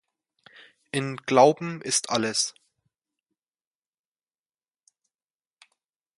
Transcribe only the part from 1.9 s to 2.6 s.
alles!